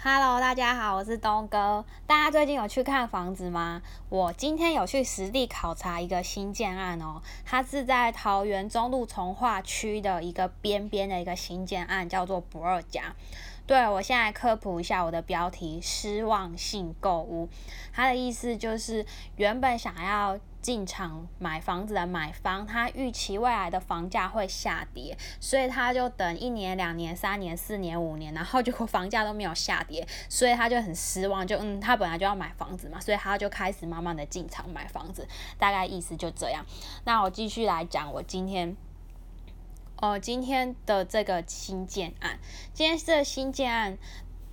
[0.00, 1.84] Hello，大家好，我是东哥。
[2.06, 3.82] 大家最近有去看房子吗？
[4.08, 13.12] 我今天有去实地考察一个新建案哦，它是在桃园中路从化区的一个边边的一个新建案，叫做不二家。
[13.66, 17.48] 对我现在科普一下我的标题：失望性购物。
[17.92, 19.04] 它的意思就是
[19.34, 20.38] 原本想要。
[20.60, 31.46] 进场买房子的买方，他预期未来的房价会下跌，所以他就等一年、两年、三年、四年、五年，然后结果房价都没有下跌，所以他就很失望。
[31.46, 35.26] 就嗯，他本来就要买房子嘛，所以他就开始慢慢的进场买房子，
[35.58, 36.66] 大概意思就这样。
[37.04, 38.76] 那我继续来讲，我今天，
[39.96, 42.38] 哦，今天的这个新建案，
[42.74, 43.96] 今天这个新建案，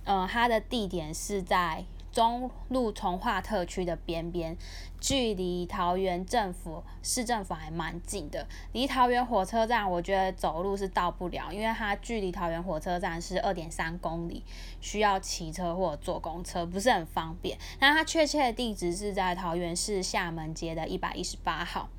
[0.04, 1.84] 呃，它的地点是在。
[2.16, 4.56] 中路从化特区的边边，
[4.98, 8.46] 距离桃园政府市政府还蛮近的。
[8.72, 14.42] 离桃园火车站，我觉得走路是到不了，因为它距离桃园火车站是二点三公里，
[14.80, 17.58] 需要骑车或者坐公车，不是很方便。
[17.80, 21.90] 那它确切的地址是在桃园市厦门街的一百一十八号。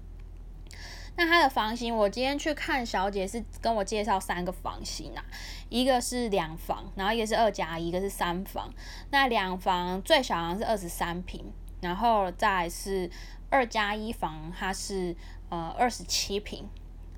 [1.17, 5.25] 那它的房型，我今天去看小姐是跟我介绍三个房型啊，
[5.67, 8.71] 一个是两房，然后一个是二加一，一个是三房。
[9.09, 11.43] 那两房最小好像是二十三平，
[11.81, 13.09] 然后再是
[13.49, 15.15] 二加一房，它是
[15.49, 16.69] 呃二十七平。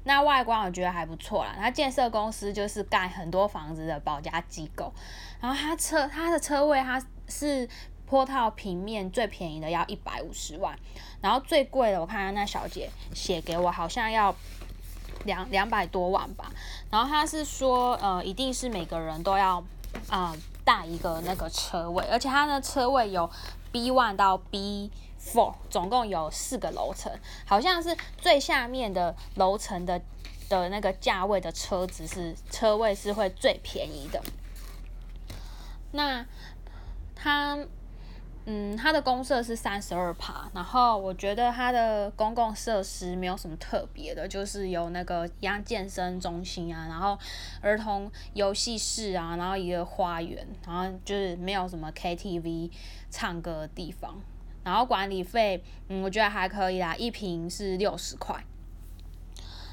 [0.06, 4.94] 那外观我觉得还不错啦，它建设公司就是盖很多房子的保家机构，
[5.42, 7.68] 然后它车它的车位它是。
[8.10, 10.76] 坡套平面最便宜的要一百五十万，
[11.22, 14.36] 然后最贵的我看那小姐写给我好像要
[15.26, 16.52] 两两百多万吧。
[16.90, 19.64] 然后他是说，呃，一定是每个人都要
[20.10, 23.30] 啊带一个那个车位，而且它的车位有
[23.72, 24.90] B one 到 B
[25.22, 27.12] four，总共有四个楼层，
[27.46, 30.02] 好像是最下面的楼层的
[30.50, 34.20] 的那个价位的车子是车位是会最便宜的。
[35.92, 36.26] 那
[37.16, 37.60] 他。
[38.46, 47.16] 嗯，它的公设是三十二趴，然后我觉得它的公共设施没有什么特别的，就是有那个一样健身中心啊，然后
[47.62, 52.72] 儿童游戏室啊，然后一个花园，然后就是没有什么 KTV
[53.12, 54.16] 唱歌的地方，
[54.64, 58.44] 然后管理费，嗯，我觉得还可以啦，一瓶是六十块，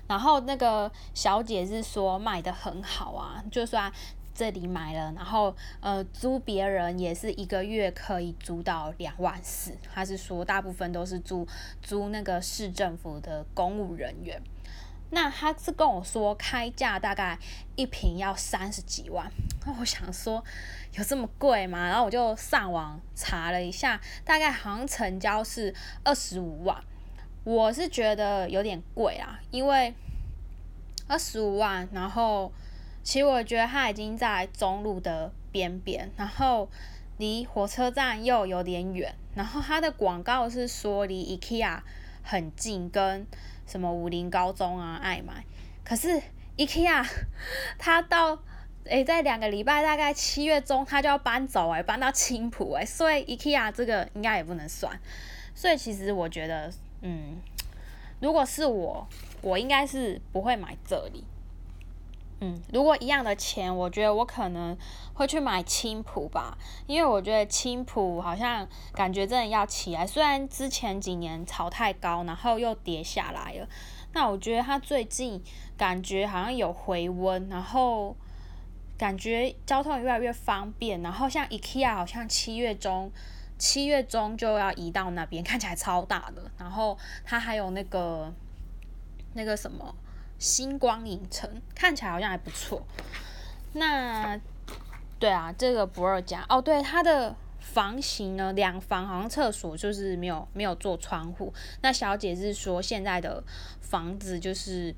[0.07, 3.91] 然后那个小姐是说卖的很好啊，就算。
[4.37, 9.73] 这里买了，然后呃租别人也是一个月可以租到两万四。
[9.95, 11.49] 他是说大部分都是租
[11.81, 14.43] 租那个市政府的公务人员。
[15.09, 17.39] 那他是跟我说开价大概
[17.77, 19.33] 一平要三十几万。
[19.65, 20.45] 那我想说
[20.93, 21.89] 有这么贵吗？
[21.89, 26.77] 然后我就上网查了一下，大概好像成交是二十五万。
[27.45, 29.95] 我是觉得有点贵啊，因为
[31.09, 32.53] 二十五万，然后。
[33.07, 36.69] 其实我觉得它已经在中路的边边，然后
[37.19, 41.79] 离火车站又有点远，然后它的广告是说离 IKEA
[42.25, 43.25] 很近，跟
[43.65, 45.45] 什么武林高中啊、爱买。
[45.85, 46.21] 可是
[46.57, 47.07] IKEA
[47.79, 48.41] 它到
[48.87, 54.99] 诶在两个礼拜，大概七月中它就要搬走诶，搬到青浦诶，所以 IKEA 这个应该也不能算。
[55.55, 57.37] 所以其实我觉得，嗯，
[58.19, 59.07] 如果是我，
[59.43, 61.23] 我应该是不会买这里。
[62.41, 64.77] 嗯，如果一样的钱，我觉得我可能
[65.15, 73.67] 会去买青浦吧，因为我觉得青浦好像感觉真的要起来，虽然之前几年炒太高，然后又跌下来了，
[74.13, 75.43] 那我觉得它最近
[75.79, 78.15] 感觉好像有回温，然后
[78.99, 83.11] 感觉交通越来越方便，然后像 IKEA 好像七月中
[83.57, 88.31] 七月中就要移到那边，看起来超大的，然后它还有那个
[89.33, 89.95] 那个什么。
[90.39, 92.87] 星光影城看起来好像还不错。
[93.73, 94.39] 那
[95.19, 101.53] 对啊，这个不二家哦，对它的房型呢，两房好像厕所就是没有没有做窗户。
[101.83, 103.43] 那小姐是说现在的
[103.81, 104.95] 房子就是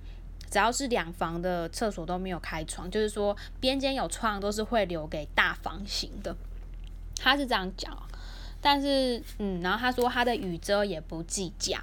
[0.50, 6.36] 只要是两房的厕所都没有开窗，就是说边间有窗都是会留给大房型的。
[7.16, 7.96] 她是这样讲，
[8.60, 11.82] 但是嗯，然后她说她的雨遮也不计价。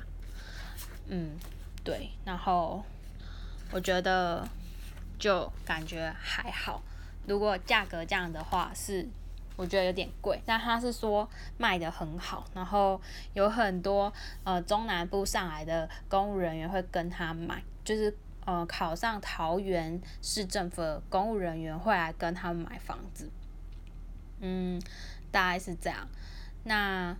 [1.08, 1.38] 嗯，
[1.84, 2.84] 对，然后。
[3.72, 4.48] 我觉得
[5.20, 6.82] 就感觉还好，
[7.28, 9.08] 如果价格这样的话是，
[9.56, 10.42] 我觉得有点贵。
[10.46, 13.02] 但他是说卖的很好，然后
[13.34, 14.12] 有很多
[14.44, 18.16] 呃中南部上来的公务人员会跟他买，就是
[18.46, 23.30] 呃考上桃园市政府的公务人员会来跟他们买房子。
[24.40, 24.82] 嗯，
[25.32, 26.08] 大概是这样。
[26.64, 27.16] 那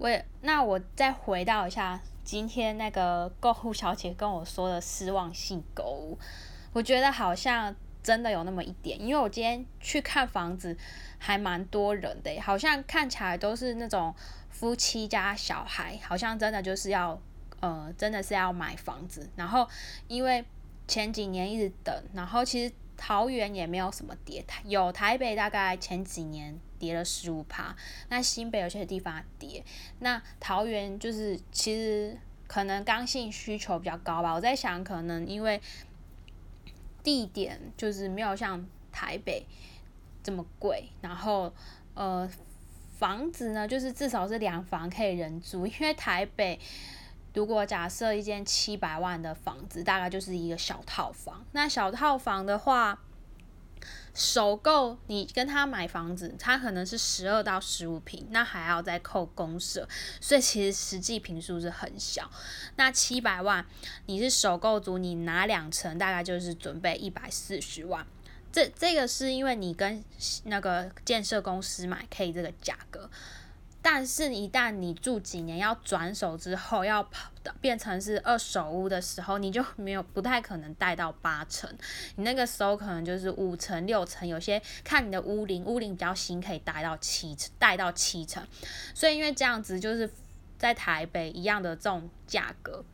[0.00, 2.00] 我也那我再回到一下。
[2.22, 6.16] 今天那个购物小姐跟我说的失望性购物，
[6.72, 7.74] 我觉得好像
[8.04, 10.76] 真的有那么一点，因为我今天去看房子，
[11.18, 14.14] 还蛮多人的，好像看起来都是那种
[14.48, 17.20] 夫妻加小孩，好像真的就是要，
[17.58, 19.28] 呃，真的是要买房子。
[19.34, 19.66] 然后
[20.06, 20.44] 因为
[20.86, 27.74] 前几年一直等，然后其实桃园也没有什么跌，有台北大概前几年跌了十五趴，
[28.10, 29.64] 那新北有些地方跌，
[30.00, 32.16] 那桃园就是其实
[32.46, 34.34] 可能刚性需求比较高吧。
[34.34, 35.60] 我在想，可能因为。
[37.02, 38.62] 地点就是没有像
[38.92, 39.46] 台北
[40.22, 41.50] 这么贵，然后
[41.94, 42.30] 呃
[42.98, 46.60] 房子呢，就是至少是两房可以人住，因为台北
[47.34, 53.00] 如果假设一间七百万的房子，大概就是一个小套房，那小套房的话。
[54.12, 59.88] 首购你跟他买房子，他可能是十二到十五平，那还要再扣公社，
[60.20, 62.28] 所以其实实际平数是很小。
[62.74, 63.64] 那七百万
[64.06, 68.04] 你是首购族，你拿两成，大概就是准备一百四十万。
[68.52, 70.04] 这这个是因为你跟
[70.44, 73.08] 那个建设公司买可以这个价格。
[73.82, 77.30] 但是，一旦你住几年要转手之后，要跑
[77.62, 81.66] 变成是二手屋的时候，你就没有不太可能贷到八成，
[82.16, 88.46] 你那个时候可能就是五成六成，有些看你的屋龄，屋龄比较新可以贷到七成，贷到七成。
[88.94, 90.10] 所以因为这样子，就是
[90.58, 92.84] 在台北一样的这种价格，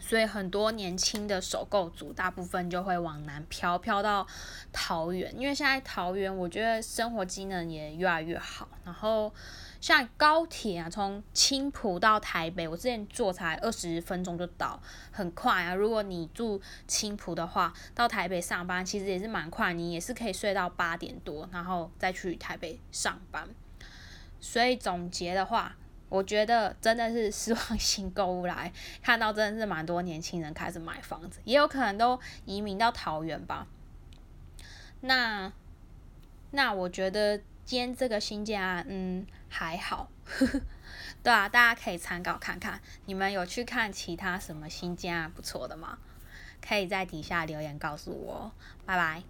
[0.00, 4.26] 所以很多年轻的首购族大部分就会往南漂，漂到
[4.72, 9.32] 桃园，因为现在桃园我觉得生活机能也越来越好，然后。
[9.80, 14.80] 像高铁啊，从青浦到台北，我之前坐才二十分钟就到，
[15.12, 15.72] 很快啊。
[15.72, 23.48] 如果你住青浦的话，到台北上班其实也是蛮快，你也是可以睡到八点多，然后再去台北上班。
[24.40, 25.76] 所以总结的话，
[26.08, 33.66] 我觉得真的是失望性购物来看到，真的是蛮多年轻人开始买房子，也有可能都移民到桃园吧。
[35.02, 35.52] 那
[36.50, 37.40] 那我觉得。
[37.68, 40.08] 今天这个新家，嗯，还好，
[41.22, 42.80] 对啊，大家可以参考看看。
[43.04, 45.98] 你们有去看其他什么新家不错的吗？
[46.66, 48.52] 可以在底下留言告诉我。
[48.86, 49.22] 拜拜。